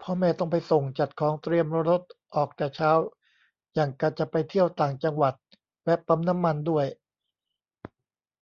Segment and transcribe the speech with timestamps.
[0.00, 2.02] พ่อแม่ต้องไปส่ง จัดของ เตรียมรถ
[2.34, 2.90] ออกแต่เช้า
[3.74, 5.34] หยั่งกะจะไปเที่ยวต่างจังหวัด
[5.82, 6.86] แวะปั๊มน้ำมันด้วย